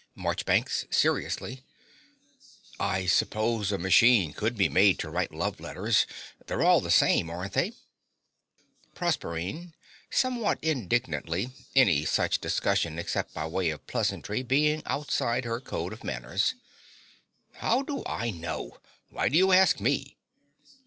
[0.15, 1.61] MARCHBANKS (seriously).
[2.79, 6.07] I suppose a machine could be made to write love letters.
[6.47, 7.73] They're all the same, aren't they!
[8.95, 9.75] PROSERPINE
[10.09, 16.03] (somewhat indignantly: any such discussion, except by way of pleasantry, being outside her code of
[16.03, 16.55] manners).
[17.57, 18.79] How do I know?
[19.11, 20.17] Why do you ask me?